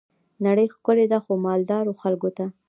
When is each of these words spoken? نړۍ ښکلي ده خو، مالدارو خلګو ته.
نړۍ 0.45 0.67
ښکلي 0.75 1.05
ده 1.11 1.19
خو، 1.23 1.31
مالدارو 1.45 1.97
خلګو 2.01 2.29
ته. 2.37 2.45